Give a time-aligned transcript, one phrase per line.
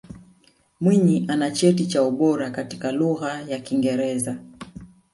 [0.81, 4.37] Mwinyi ana cheti cha ubora katika Lugha ya Kiingereza